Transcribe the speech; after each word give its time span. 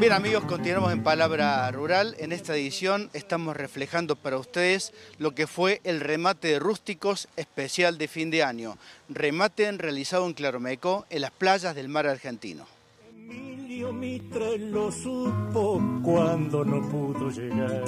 Bien 0.00 0.14
amigos, 0.14 0.46
continuamos 0.46 0.94
en 0.94 1.02
Palabra 1.02 1.70
Rural. 1.72 2.16
En 2.18 2.32
esta 2.32 2.56
edición 2.56 3.10
estamos 3.12 3.54
reflejando 3.54 4.16
para 4.16 4.38
ustedes 4.38 4.94
lo 5.18 5.32
que 5.32 5.46
fue 5.46 5.82
el 5.84 6.00
remate 6.00 6.48
de 6.48 6.58
rústicos 6.58 7.28
especial 7.36 7.98
de 7.98 8.08
fin 8.08 8.30
de 8.30 8.42
año. 8.42 8.78
Remate 9.10 9.70
realizado 9.72 10.24
en 10.24 10.32
Claromeco, 10.32 11.04
en 11.10 11.20
las 11.20 11.32
playas 11.32 11.74
del 11.74 11.90
mar 11.90 12.06
argentino. 12.06 12.66
Emilio 13.14 13.92
Mitre 13.92 14.56
lo 14.56 14.90
supo 14.90 15.82
cuando 16.02 16.64
no 16.64 16.80
pudo 16.88 17.28
llegar. 17.28 17.84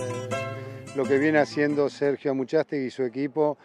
Lo 0.94 1.04
que 1.04 1.16
viene 1.16 1.38
haciendo 1.38 1.88
Sergio 1.88 2.32
Amuchaste 2.32 2.84
y 2.84 2.90
su 2.90 3.04
equipo, 3.04 3.56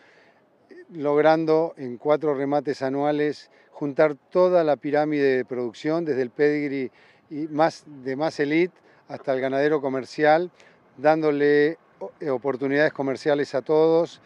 logrando 0.93 1.73
en 1.75 1.97
cuatro 1.97 2.33
remates 2.33 2.81
anuales 2.81 3.51
juntar 3.71 4.15
toda 4.31 4.63
la 4.63 4.77
pirámide 4.77 5.35
de 5.35 5.43
producción, 5.43 6.05
desde 6.05 6.21
el 6.21 6.29
pedigree 6.29 6.91
y 7.29 7.47
más, 7.47 7.83
de 7.85 8.15
más 8.15 8.39
elite 8.39 8.73
hasta 9.07 9.33
el 9.33 9.41
ganadero 9.41 9.81
comercial, 9.81 10.51
dándole 10.97 11.77
eh, 12.19 12.29
oportunidades 12.29 12.93
comerciales 12.93 13.55
a 13.55 13.61
todos 13.61 14.21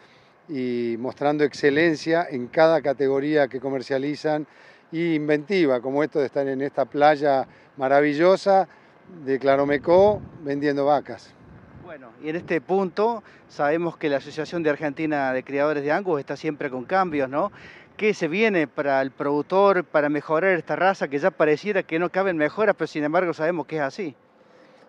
y 0.48 0.96
mostrando 0.98 1.44
excelencia 1.44 2.26
en 2.28 2.48
cada 2.48 2.82
categoría 2.82 3.48
que 3.48 3.60
comercializan 3.60 4.46
y 4.90 5.14
inventiva, 5.14 5.80
como 5.80 6.02
esto 6.02 6.18
de 6.18 6.26
estar 6.26 6.46
en 6.46 6.60
esta 6.60 6.84
playa 6.84 7.46
maravillosa 7.76 8.68
de 9.24 9.38
Claromecó 9.38 10.20
vendiendo 10.44 10.84
vacas. 10.84 11.32
Bueno, 11.84 12.10
y 12.22 12.28
en 12.28 12.36
este 12.36 12.60
punto 12.60 13.22
sabemos 13.48 13.96
que 13.96 14.08
la 14.08 14.18
Asociación 14.18 14.62
de 14.62 14.70
Argentina 14.70 15.32
de 15.32 15.42
Criadores 15.42 15.82
de 15.82 15.92
Angus 15.92 16.20
está 16.20 16.36
siempre 16.36 16.70
con 16.70 16.84
cambios, 16.84 17.28
¿no? 17.28 17.52
¿Qué 17.96 18.14
se 18.14 18.26
viene 18.26 18.66
para 18.66 19.00
el 19.02 19.10
productor 19.10 19.84
para 19.84 20.08
mejorar 20.08 20.56
esta 20.56 20.76
raza 20.76 21.08
que 21.08 21.18
ya 21.18 21.30
pareciera 21.30 21.82
que 21.82 21.98
no 21.98 22.10
caben 22.10 22.36
mejoras, 22.36 22.74
pero 22.76 22.88
sin 22.88 23.04
embargo 23.04 23.32
sabemos 23.32 23.66
que 23.66 23.76
es 23.76 23.82
así? 23.82 24.16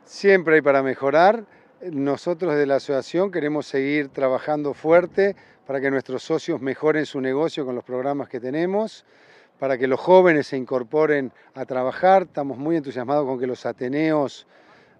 Siempre 0.06 0.56
hay 0.56 0.62
para 0.62 0.82
mejorar. 0.82 1.46
Nosotros 1.92 2.56
de 2.56 2.66
la 2.66 2.76
asociación 2.76 3.30
queremos 3.30 3.68
seguir 3.68 4.10
trabajando 4.10 4.74
fuerte 4.74 5.36
para 5.68 5.82
que 5.82 5.92
nuestros 5.92 6.24
socios 6.24 6.62
mejoren 6.62 7.06
su 7.06 7.20
negocio 7.22 7.66
con 7.66 7.76
los 7.76 7.84
programas 7.84 8.30
que 8.30 8.40
tenemos, 8.40 9.06
para 9.60 9.78
que 9.78 9.88
los 9.88 10.00
jóvenes 10.00 10.48
se 10.48 10.58
incorporen 10.58 11.32
a 11.56 11.66
trabajar. 11.66 12.24
Estamos 12.24 12.58
muy 12.58 12.78
entusiasmados 12.78 13.26
con 13.26 13.40
que 13.40 13.48
los 13.48 13.66
Ateneos 13.66 14.48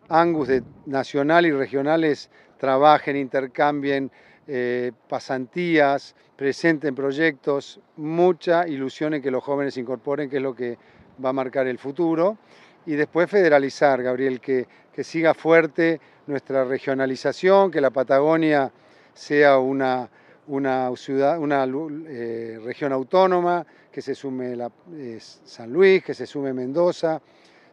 Angus 0.10 0.50
de 0.50 0.64
nacional 0.86 1.46
y 1.46 1.52
regionales 1.52 2.30
trabajen, 2.58 3.16
intercambien 3.16 4.12
eh, 4.48 4.92
pasantías, 5.08 6.16
presenten 6.36 6.96
proyectos, 6.96 7.80
mucha 7.98 8.68
ilusión 8.68 9.14
en 9.14 9.22
que 9.22 9.32
los 9.32 9.44
jóvenes 9.44 9.78
incorporen, 9.78 10.30
que 10.30 10.38
es 10.38 10.44
lo 10.44 10.56
que 10.56 10.78
va 11.24 11.30
a 11.30 11.34
marcar 11.34 11.68
el 11.68 11.78
futuro. 11.78 12.38
Y 12.86 12.94
después 12.94 13.30
federalizar, 13.30 14.04
Gabriel, 14.04 14.42
que, 14.42 14.68
que 14.94 15.04
siga 15.04 15.34
fuerte 15.34 16.02
nuestra 16.28 16.66
regionalización, 16.66 17.72
que 17.72 17.82
la 17.82 17.92
Patagonia 17.92 18.72
sea 19.14 19.58
una, 19.60 20.10
una, 20.48 20.94
ciudad, 20.96 21.40
una 21.40 21.66
eh, 22.08 22.60
región 22.64 22.92
autónoma, 22.92 23.66
que 23.92 24.02
se 24.02 24.16
sume 24.16 24.58
eh, 24.94 25.18
San 25.20 25.72
Luis, 25.72 26.04
que 26.04 26.14
se 26.14 26.26
sume 26.26 26.54
Mendoza, 26.54 27.22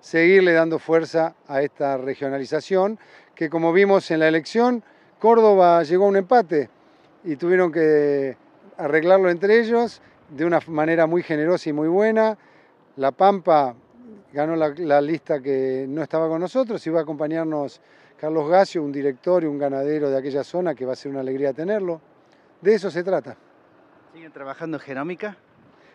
seguirle 0.00 0.52
dando 0.52 0.78
fuerza 0.78 1.34
a 1.46 1.62
esta 1.62 1.96
regionalización, 1.96 2.98
que 3.34 3.48
como 3.48 3.72
vimos 3.72 4.10
en 4.10 4.20
la 4.20 4.28
elección, 4.28 4.84
Córdoba 5.20 5.82
llegó 5.82 6.06
a 6.06 6.08
un 6.08 6.16
empate 6.16 6.70
y 7.24 7.36
tuvieron 7.36 7.70
que 7.70 8.36
arreglarlo 8.78 9.28
entre 9.28 9.60
ellos 9.60 10.00
de 10.30 10.46
una 10.46 10.60
manera 10.66 11.06
muy 11.06 11.22
generosa 11.22 11.68
y 11.68 11.74
muy 11.74 11.88
buena. 11.88 12.38
La 12.96 13.12
Pampa 13.12 13.74
ganó 14.32 14.56
la, 14.56 15.00
lista 15.03 15.41
que 15.41 15.84
no 15.86 16.03
estaba 16.03 16.26
con 16.26 16.41
nosotros 16.41 16.84
y 16.86 16.91
va 16.91 17.00
a 17.00 17.03
acompañarnos 17.03 17.82
Carlos 18.19 18.48
Gacio, 18.48 18.82
un 18.82 18.92
director 18.92 19.44
y 19.44 19.47
un 19.47 19.58
ganadero 19.58 20.08
de 20.08 20.16
aquella 20.16 20.42
zona 20.42 20.75
que 20.75 20.86
va 20.86 20.94
a 20.94 20.97
ser 20.97 21.10
una 21.10 21.20
alegría 21.20 21.52
tenerlo. 21.52 22.00
De 22.62 22.75
eso 22.75 22.91
se 22.91 23.04
trata. 23.04 23.37
¿Siguen 24.14 24.32
trabajando 24.32 24.78
en 24.78 24.82
genómica? 24.82 25.37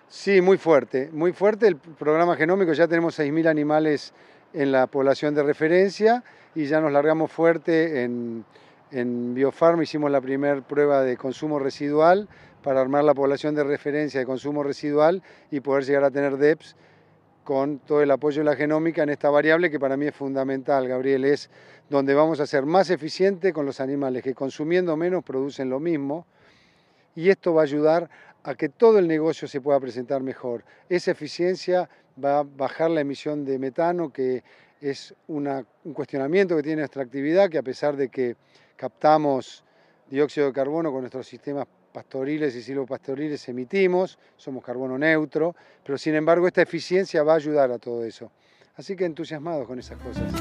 Sí, 0.07 0.39
muy 0.39 0.59
fuerte, 0.59 1.09
muy 1.11 1.33
fuerte. 1.33 1.67
El 1.67 1.77
programa 1.77 2.35
genómico 2.35 2.73
ya 2.73 2.87
tenemos 2.87 3.17
6.000 3.17 3.47
animales 3.47 4.13
en 4.53 4.71
la 4.71 4.85
población 4.85 5.33
de 5.33 5.41
referencia 5.41 6.23
y 6.53 6.65
ya 6.65 6.79
nos 6.79 6.91
largamos 6.91 7.31
fuerte 7.31 8.03
en, 8.03 8.45
en 8.95 9.33
Biofarm 9.33 9.81
hicimos 9.81 10.09
la 10.09 10.21
primera 10.21 10.61
prueba 10.61 11.03
de 11.03 11.17
consumo 11.17 11.59
residual 11.59 12.29
para 12.63 12.79
armar 12.79 13.03
la 13.03 13.13
población 13.13 13.53
de 13.53 13.65
referencia 13.65 14.21
de 14.21 14.25
consumo 14.25 14.63
residual 14.63 15.21
y 15.51 15.59
poder 15.59 15.83
llegar 15.83 16.05
a 16.05 16.11
tener 16.11 16.37
DEPS 16.37 16.77
con 17.43 17.79
todo 17.79 18.01
el 18.01 18.09
apoyo 18.09 18.39
de 18.39 18.45
la 18.45 18.55
genómica 18.55 19.03
en 19.03 19.09
esta 19.09 19.29
variable 19.29 19.69
que 19.69 19.81
para 19.81 19.97
mí 19.97 20.05
es 20.05 20.15
fundamental, 20.15 20.87
Gabriel, 20.87 21.25
es 21.25 21.49
donde 21.89 22.13
vamos 22.13 22.39
a 22.39 22.47
ser 22.47 22.65
más 22.65 22.89
eficientes 22.89 23.51
con 23.51 23.65
los 23.65 23.81
animales 23.81 24.23
que 24.23 24.33
consumiendo 24.33 24.95
menos 24.95 25.25
producen 25.25 25.69
lo 25.69 25.81
mismo 25.81 26.25
y 27.15 27.29
esto 27.29 27.53
va 27.53 27.63
a 27.63 27.65
ayudar 27.65 28.09
a 28.43 28.55
que 28.55 28.69
todo 28.69 28.97
el 28.97 29.09
negocio 29.09 29.45
se 29.49 29.59
pueda 29.59 29.77
presentar 29.81 30.23
mejor. 30.23 30.63
Esa 30.87 31.11
eficiencia 31.11 31.89
va 32.23 32.39
a 32.39 32.43
bajar 32.43 32.91
la 32.91 33.01
emisión 33.01 33.43
de 33.43 33.59
metano, 33.59 34.13
que 34.13 34.41
es 34.79 35.13
un 35.27 35.65
cuestionamiento 35.93 36.55
que 36.55 36.63
tiene 36.63 36.83
nuestra 36.83 37.03
actividad, 37.03 37.49
que 37.49 37.57
a 37.57 37.63
pesar 37.63 37.97
de 37.97 38.07
que 38.07 38.37
captamos 38.75 39.63
dióxido 40.09 40.47
de 40.47 40.53
carbono 40.53 40.91
con 40.91 41.01
nuestros 41.01 41.27
sistemas 41.27 41.67
pastoriles 41.91 42.55
y 42.55 42.61
silvopastoriles 42.61 43.47
emitimos, 43.47 44.19
somos 44.35 44.63
carbono 44.63 44.97
neutro, 44.97 45.55
pero 45.83 45.97
sin 45.97 46.15
embargo 46.15 46.45
esta 46.45 46.61
eficiencia 46.61 47.23
va 47.23 47.33
a 47.33 47.35
ayudar 47.37 47.71
a 47.71 47.79
todo 47.79 48.03
eso. 48.03 48.31
Así 48.75 48.95
que 48.95 49.05
entusiasmados 49.05 49.65
con 49.65 49.79
esas 49.79 49.97
cosas. 50.01 50.31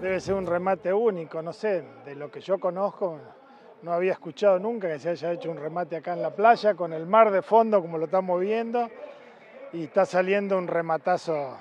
Debe 0.00 0.20
ser 0.20 0.34
un 0.34 0.46
remate 0.46 0.92
único, 0.92 1.42
no 1.42 1.52
sé, 1.52 1.82
de 2.04 2.14
lo 2.14 2.30
que 2.30 2.40
yo 2.40 2.58
conozco, 2.58 3.18
no 3.82 3.92
había 3.92 4.12
escuchado 4.12 4.60
nunca 4.60 4.88
que 4.88 4.98
se 5.00 5.10
haya 5.10 5.32
hecho 5.32 5.50
un 5.50 5.56
remate 5.56 5.96
acá 5.96 6.12
en 6.12 6.22
la 6.22 6.30
playa, 6.30 6.74
con 6.74 6.92
el 6.92 7.06
mar 7.06 7.32
de 7.32 7.42
fondo 7.42 7.80
como 7.80 7.98
lo 7.98 8.04
estamos 8.04 8.40
viendo, 8.40 8.88
y 9.72 9.84
está 9.84 10.04
saliendo 10.06 10.56
un 10.56 10.68
rematazo 10.68 11.56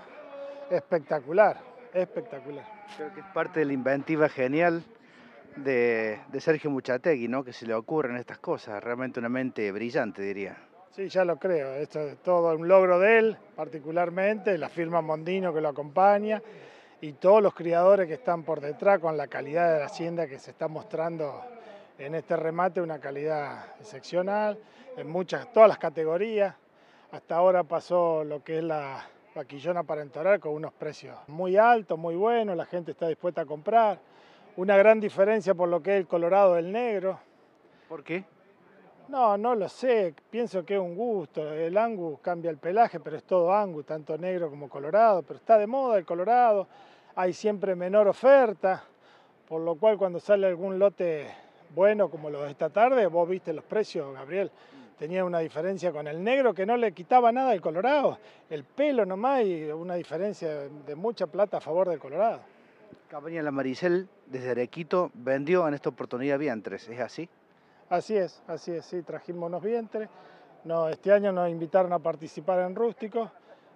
espectacular, 0.70 1.71
espectacular. 1.94 2.66
Creo 2.96 3.14
que 3.14 3.20
es 3.22 3.26
parte 3.28 3.60
de 3.60 3.66
la 3.66 3.74
inventiva 3.74 4.30
genial 4.30 4.84
de, 5.56 6.20
Sergio 6.40 6.70
Muchategui, 6.70 7.28
¿no? 7.28 7.44
Que 7.44 7.54
se 7.54 7.66
le 7.66 7.74
ocurren 7.74 8.18
estas 8.18 8.40
cosas, 8.40 8.84
realmente 8.84 9.20
una 9.20 9.30
mente 9.30 9.72
brillante, 9.72 10.22
diría. 10.22 10.58
Sí, 10.92 11.08
ya 11.08 11.24
lo 11.24 11.38
creo, 11.38 11.76
esto 11.76 12.02
es 12.02 12.18
todo 12.18 12.54
un 12.56 12.68
logro 12.68 13.00
de 13.00 13.20
él, 13.20 13.38
particularmente, 13.56 14.58
la 14.58 14.68
firma 14.68 15.02
Mondino 15.02 15.54
que 15.54 15.62
lo 15.62 15.70
acompaña 15.70 16.42
y 17.00 17.14
todos 17.14 17.42
los 17.42 17.54
criadores 17.54 18.08
que 18.08 18.16
están 18.16 18.44
por 18.44 18.60
detrás 18.60 19.00
con 19.00 19.16
la 19.16 19.28
calidad 19.28 19.74
de 19.74 19.80
la 19.80 19.86
hacienda 19.86 20.28
que 20.28 20.38
se 20.38 20.52
está 20.52 20.68
mostrando 20.68 21.42
en 21.98 22.16
este 22.16 22.36
remate, 22.36 22.82
una 22.82 23.00
calidad 23.00 23.76
excepcional, 23.80 24.60
en 24.98 25.10
muchas, 25.10 25.52
todas 25.54 25.70
las 25.70 25.78
categorías. 25.78 26.56
Hasta 27.12 27.36
ahora 27.36 27.64
pasó 27.64 28.24
lo 28.24 28.44
que 28.44 28.58
es 28.58 28.64
la, 28.64 29.06
vaquillona 29.34 29.84
para 29.84 30.02
entorar 30.02 30.40
con 30.40 30.54
unos 30.54 30.74
precios 30.74 31.16
muy 31.28 31.56
altos, 31.58 31.98
muy 31.98 32.16
buenos, 32.16 32.56
la 32.58 32.66
gente 32.66 32.92
está 32.92 33.08
dispuesta 33.08 33.42
a 33.42 33.46
comprar. 33.46 34.00
Una 34.58 34.76
gran 34.76 35.00
diferencia 35.00 35.54
por 35.56 35.70
lo 35.70 35.82
que 35.82 35.94
es 35.94 36.00
el 36.02 36.08
colorado 36.08 36.56
del 36.56 36.72
negro. 36.72 37.18
¿Por 37.88 38.04
qué? 38.04 38.26
No, 39.08 39.38
no 39.38 39.56
lo 39.56 39.70
sé, 39.70 40.14
pienso 40.30 40.66
que 40.66 40.76
es 40.76 40.80
un 40.80 40.96
gusto. 40.96 41.54
El 41.54 41.78
angus 41.78 42.20
cambia 42.22 42.52
el 42.52 42.58
pelaje, 42.58 43.00
pero 43.00 43.18
es 43.18 43.24
todo 43.24 43.54
angus, 43.54 43.86
tanto 43.86 44.18
negro 44.18 44.50
como 44.50 44.70
colorado, 44.70 45.24
pero 45.24 45.38
está 45.38 45.58
de 45.58 45.68
moda 45.68 45.98
el 45.98 46.06
colorado, 46.06 46.68
hay 47.16 47.34
siempre 47.34 47.76
menor 47.76 48.08
oferta, 48.08 48.84
por 49.48 49.62
lo 49.62 49.76
cual 49.76 49.98
cuando 49.98 50.20
sale 50.20 50.48
algún 50.48 50.80
lote 50.80 51.28
bueno 51.74 52.10
como 52.10 52.30
lo 52.30 52.44
de 52.44 52.52
esta 52.52 52.70
tarde, 52.70 53.08
vos 53.08 53.28
viste 53.28 53.54
los 53.54 53.64
precios, 53.64 54.14
Gabriel, 54.14 54.52
tenía 55.02 55.26
una 55.26 55.40
diferencia 55.40 55.92
con 55.92 56.08
el 56.08 56.24
negro 56.24 56.54
que 56.54 56.64
no 56.64 56.78
le 56.78 56.92
quitaba 56.92 57.32
nada 57.32 57.54
al 57.54 57.60
colorado, 57.60 58.20
el 58.52 58.64
pelo 58.64 59.04
nomás 59.04 59.44
y 59.44 59.64
una 59.64 59.96
diferencia 59.96 60.70
de 60.70 60.94
mucha 60.94 61.26
plata 61.26 61.58
a 61.58 61.60
favor 61.60 61.90
del 61.90 61.98
colorado. 61.98 62.42
Cabaña 63.10 63.42
La 63.42 63.50
Maricel 63.50 64.08
desde 64.28 64.52
Arequito 64.52 65.10
vendió 65.16 65.68
en 65.68 65.74
esta 65.74 65.90
oportunidad 65.90 66.38
vientres, 66.38 66.88
¿es 66.88 67.00
así? 67.00 67.28
Así 67.90 68.16
es, 68.16 68.44
así 68.46 68.74
es, 68.74 68.86
sí, 68.86 69.02
trajimos 69.02 69.48
unos 69.48 69.64
vientres. 69.64 70.08
No, 70.66 70.88
este 70.88 71.12
año 71.12 71.32
nos 71.32 71.50
invitaron 71.50 71.92
a 71.94 71.98
participar 71.98 72.60
en 72.60 72.76
Rústico 72.76 73.32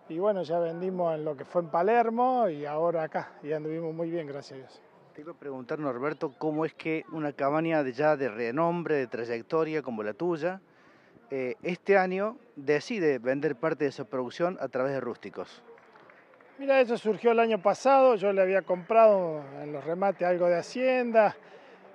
y 0.07 0.19
bueno, 0.19 0.44
ya 0.44 0.60
vendimos 0.60 1.16
en 1.16 1.25
lo 1.25 1.36
que 1.36 1.44
fue 1.44 1.63
en 1.63 1.69
Palermo 1.69 2.48
y 2.50 2.68
ahora 2.68 3.01
acá 3.01 3.31
y 3.42 3.51
anduvimos 3.51 3.95
muy 3.95 4.12
bien, 4.12 4.28
gracias 4.28 4.60
a 4.60 4.62
Dios. 4.62 4.81
Te 5.16 5.21
iba 5.21 5.31
a 5.31 5.36
preguntar, 5.36 5.80
Norberto, 5.80 6.36
cómo 6.38 6.66
es 6.66 6.75
que 6.75 7.04
una 7.12 7.33
cabaña 7.33 7.81
ya 7.89 8.16
de 8.16 8.30
renombre, 8.30 8.98
de 8.98 9.07
trayectoria 9.07 9.81
como 9.81 10.04
la 10.04 10.13
tuya, 10.13 10.62
eh, 11.31 11.56
este 11.63 11.98
año 11.98 12.38
decide 12.56 13.19
vender 13.19 13.56
parte 13.56 13.86
de 13.86 13.92
su 13.92 14.06
producción 14.06 14.57
a 14.60 14.68
través 14.68 14.94
de 14.94 15.00
rústicos? 15.00 15.63
Mira, 16.57 16.80
eso 16.80 16.98
surgió 16.98 17.31
el 17.31 17.39
año 17.39 17.62
pasado, 17.62 18.16
yo 18.16 18.31
le 18.31 18.42
había 18.42 18.62
comprado 18.62 19.44
en 19.62 19.74
los 19.74 19.83
remates 19.83 20.25
algo 20.25 20.48
de 20.48 20.57
Hacienda, 20.57 21.36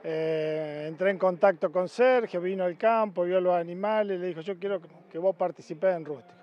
eh, 0.05 0.87
entré 0.87 1.11
en 1.11 1.19
contacto 1.19 1.73
con 1.73 1.89
Sergio, 1.89 2.41
vino 2.41 2.65
al 2.65 2.77
campo, 2.77 3.25
vio 3.25 3.41
los 3.41 3.55
animales, 3.55 4.21
le 4.21 4.27
dijo, 4.29 4.43
yo 4.43 4.59
quiero 4.59 4.81
que 5.11 5.19
vos 5.19 5.35
participes 5.35 5.97
en 5.97 6.05
rústicos. 6.05 6.37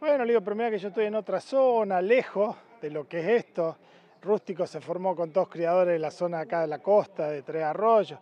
Bueno, 0.00 0.24
le 0.24 0.32
digo, 0.32 0.40
pero 0.42 0.56
mira 0.56 0.70
que 0.70 0.78
yo 0.78 0.88
estoy 0.88 1.04
en 1.04 1.14
otra 1.14 1.40
zona, 1.40 2.00
lejos 2.00 2.56
de 2.80 2.90
lo 2.90 3.06
que 3.06 3.20
es 3.20 3.44
esto. 3.44 3.76
Rústico 4.22 4.66
se 4.66 4.80
formó 4.80 5.14
con 5.14 5.30
todos 5.30 5.48
criadores 5.48 5.92
de 5.92 5.98
la 5.98 6.10
zona 6.10 6.40
acá 6.40 6.62
de 6.62 6.66
la 6.66 6.78
costa, 6.78 7.28
de 7.28 7.42
Tres 7.42 7.62
Arroyos. 7.62 8.18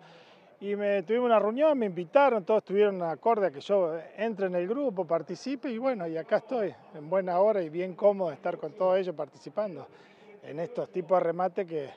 Y 0.60 0.75
me, 0.75 1.05
tuvimos 1.05 1.26
una 1.26 1.38
reunión, 1.38 1.78
me 1.78 1.87
invitaron, 1.87 2.44
todos 2.44 2.64
tuvieron 2.64 3.00
acorde 3.02 3.46
a 3.46 3.50
que 3.52 3.60
yo 3.60 3.96
entre 4.16 4.46
en 4.46 4.56
el 4.56 4.66
grupo, 4.66 5.06
participe 5.06 5.70
y 5.70 5.78
bueno, 5.78 6.08
y 6.08 6.16
acá 6.16 6.38
estoy, 6.38 6.75
en 6.94 7.08
buena 7.08 7.38
hora 7.38 7.62
y 7.62 7.69
bien 7.69 7.94
cómodo 7.94 8.32
estar 8.32 8.58
con 8.58 8.72
todos 8.72 8.99
ellos 8.99 9.14
participando 9.14 9.87
en 10.43 10.58
estos 10.58 10.90
tipos 10.90 11.19
de 11.19 11.25
remate 11.25 11.64
que 11.64 11.90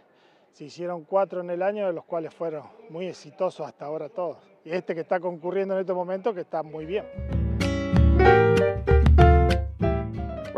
se 0.51 0.65
hicieron 0.65 1.05
cuatro 1.05 1.41
en 1.41 1.49
el 1.49 1.63
año, 1.63 1.87
de 1.87 1.93
los 1.93 2.03
cuales 2.03 2.33
fueron 2.35 2.63
muy 2.89 3.07
exitosos 3.07 3.65
hasta 3.65 3.85
ahora 3.85 4.09
todos. 4.09 4.37
Y 4.63 4.71
este 4.71 4.93
que 4.93 5.01
está 5.01 5.19
concurriendo 5.19 5.73
en 5.73 5.79
este 5.79 5.93
momento 5.93 6.31
que 6.31 6.41
está 6.41 6.61
muy 6.61 6.85
bien. 6.85 7.40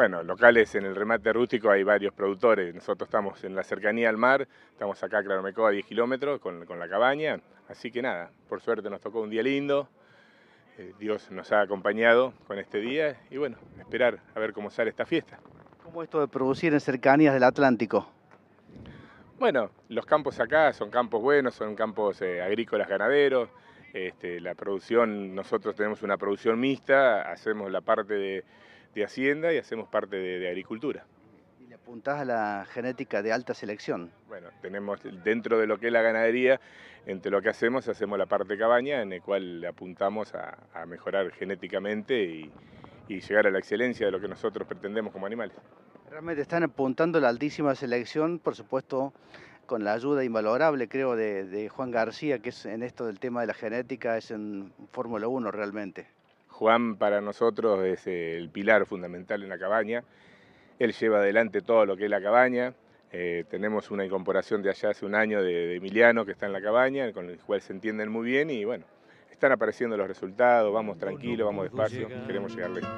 Bueno, 0.03 0.21
locales 0.21 0.75
en 0.75 0.83
el 0.83 0.97
remate 0.97 1.31
rústico 1.31 1.69
hay 1.71 1.83
varios 1.83 2.13
productores. 2.13 2.75
Nosotros 2.75 3.07
estamos 3.07 3.41
en 3.45 3.55
la 3.55 3.63
cercanía 3.63 4.09
al 4.09 4.17
mar, 4.17 4.45
estamos 4.69 5.01
acá 5.01 5.19
a 5.19 5.23
Claromeco 5.23 5.65
a 5.65 5.71
10 5.71 5.85
kilómetros 5.85 6.41
con, 6.41 6.65
con, 6.65 6.77
la 6.77 6.89
cabaña. 6.89 7.39
Así 7.69 7.89
que 7.89 8.01
nada, 8.01 8.29
por 8.49 8.59
suerte 8.59 8.89
nos 8.89 8.99
tocó 8.99 9.21
un 9.21 9.29
día 9.29 9.41
lindo. 9.41 9.87
Eh, 10.77 10.91
Dios 10.99 11.31
nos 11.31 11.53
ha 11.53 11.61
acompañado 11.61 12.33
con 12.47 12.59
este 12.59 12.81
día 12.81 13.15
y 13.31 13.37
bueno, 13.37 13.55
esperar 13.79 14.19
a 14.35 14.39
ver 14.41 14.51
cómo 14.51 14.69
sale 14.69 14.89
esta 14.89 15.05
fiesta. 15.05 15.39
¿Cómo 15.81 16.03
esto 16.03 16.19
de 16.19 16.27
producir 16.27 16.73
en 16.73 16.81
cercanías 16.81 17.33
del 17.33 17.45
Atlántico? 17.45 18.05
Bueno, 19.39 19.69
los 19.87 20.05
campos 20.05 20.37
acá 20.41 20.73
son 20.73 20.89
campos 20.89 21.21
buenos, 21.21 21.55
son 21.55 21.75
campos 21.75 22.21
eh, 22.21 22.41
agrícolas 22.41 22.89
ganaderos. 22.89 23.47
Este, 23.93 24.41
la 24.41 24.53
producción, 24.53 25.33
nosotros 25.33 25.77
tenemos 25.77 26.03
una 26.03 26.17
producción 26.17 26.59
mixta, 26.59 27.21
hacemos 27.31 27.71
la 27.71 27.79
parte 27.79 28.15
de, 28.15 28.43
de 28.93 29.03
Hacienda 29.03 29.53
y 29.53 29.57
hacemos 29.57 29.87
parte 29.87 30.17
de, 30.17 30.39
de, 30.39 30.47
agricultura. 30.47 31.05
¿Y 31.59 31.67
le 31.67 31.75
apuntás 31.75 32.19
a 32.19 32.25
la 32.25 32.65
genética 32.69 33.21
de 33.21 33.31
alta 33.31 33.53
selección? 33.53 34.11
Bueno, 34.27 34.49
tenemos 34.61 34.99
dentro 35.23 35.59
de 35.59 35.67
lo 35.67 35.79
que 35.79 35.87
es 35.87 35.93
la 35.93 36.01
ganadería, 36.01 36.59
entre 37.05 37.31
lo 37.31 37.41
que 37.41 37.49
hacemos, 37.49 37.87
hacemos 37.87 38.17
la 38.17 38.25
parte 38.25 38.57
cabaña, 38.57 39.01
en 39.01 39.13
el 39.13 39.21
cual 39.21 39.61
le 39.61 39.67
apuntamos 39.67 40.33
a, 40.35 40.57
a 40.73 40.85
mejorar 40.85 41.31
genéticamente 41.31 42.23
y, 42.23 42.51
y 43.07 43.19
llegar 43.19 43.47
a 43.47 43.51
la 43.51 43.59
excelencia 43.59 44.05
de 44.05 44.11
lo 44.11 44.19
que 44.19 44.27
nosotros 44.27 44.67
pretendemos 44.67 45.11
como 45.11 45.25
animales. 45.25 45.55
Realmente 46.09 46.41
están 46.41 46.63
apuntando 46.63 47.19
la 47.19 47.29
altísima 47.29 47.75
selección, 47.75 48.39
por 48.39 48.55
supuesto, 48.55 49.13
con 49.65 49.83
la 49.83 49.93
ayuda 49.93 50.23
invalorable, 50.23 50.87
creo, 50.87 51.15
de, 51.15 51.45
de 51.45 51.69
Juan 51.69 51.91
García, 51.91 52.39
que 52.39 52.49
es 52.49 52.65
en 52.65 52.83
esto 52.83 53.05
del 53.05 53.19
tema 53.19 53.41
de 53.41 53.47
la 53.47 53.53
genética, 53.53 54.17
es 54.17 54.31
en 54.31 54.73
Fórmula 54.91 55.27
1 55.27 55.51
realmente. 55.51 56.07
Juan 56.53 56.97
para 56.97 57.19
nosotros 57.19 57.83
es 57.83 58.05
el 58.05 58.49
pilar 58.49 58.85
fundamental 58.85 59.41
en 59.41 59.49
la 59.49 59.57
cabaña. 59.57 60.03
Él 60.77 60.93
lleva 60.93 61.17
adelante 61.17 61.61
todo 61.61 61.85
lo 61.85 61.97
que 61.97 62.05
es 62.05 62.09
la 62.09 62.21
cabaña. 62.21 62.73
Eh, 63.11 63.43
tenemos 63.49 63.91
una 63.91 64.05
incorporación 64.05 64.61
de 64.61 64.69
allá 64.69 64.91
hace 64.91 65.05
un 65.05 65.15
año 65.15 65.41
de, 65.41 65.67
de, 65.67 65.75
Emiliano 65.75 66.25
que 66.25 66.31
está 66.31 66.45
en 66.45 66.53
la 66.53 66.61
cabaña, 66.61 67.11
con 67.11 67.29
el 67.29 67.37
cual 67.39 67.61
se 67.61 67.73
entienden 67.73 68.09
muy 68.09 68.25
bien 68.25 68.49
y 68.49 68.65
bueno, 68.65 68.85
están 69.31 69.51
apareciendo 69.51 69.97
los 69.97 70.07
resultados, 70.07 70.71
vamos 70.73 70.97
tranquilos, 70.97 71.45
vamos 71.45 71.65
despacio, 71.65 72.07
queremos 72.25 72.55
llegar 72.55 72.71
lejos. 72.71 72.89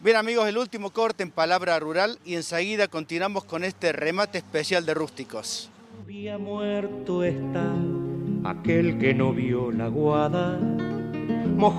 Bien 0.00 0.16
amigos, 0.16 0.46
el 0.48 0.58
último 0.58 0.90
corte 0.90 1.22
en 1.22 1.30
Palabra 1.30 1.78
Rural 1.80 2.18
y 2.24 2.36
enseguida 2.36 2.88
continuamos 2.88 3.44
con 3.44 3.64
este 3.64 3.92
remate 3.92 4.38
especial 4.38 4.86
de 4.86 4.94
rústicos. 4.94 5.70
Había 6.06 6.38
muerto 6.38 7.24
está 7.24 7.74
aquel 8.44 8.96
que 8.96 9.12
no 9.12 9.32
vio 9.32 9.72
la 9.72 9.88
guada 9.88 10.56